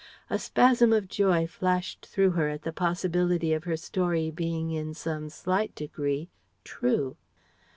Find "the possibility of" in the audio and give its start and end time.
2.63-3.65